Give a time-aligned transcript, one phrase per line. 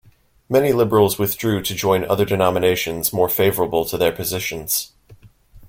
[0.49, 4.93] Many liberals withdrew to join other denominations more favorable to their positions.